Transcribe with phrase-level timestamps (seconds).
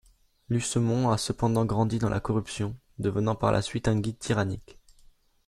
[0.49, 4.79] Lucemon a cependant grandit dans la corruption, devenant par la suite un guide tyrannique.